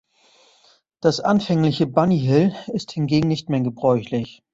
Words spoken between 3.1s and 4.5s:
nicht mehr gebräuchlich.